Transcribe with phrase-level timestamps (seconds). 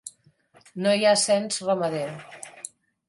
[0.85, 2.09] No hi ha cens ramader.